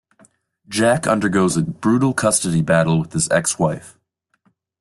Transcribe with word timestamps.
Jack 0.67 1.05
undergoes 1.05 1.55
a 1.57 1.61
brutal 1.61 2.11
custody 2.15 2.63
battle 2.63 2.99
with 2.99 3.13
his 3.13 3.29
ex-wife. 3.29 3.99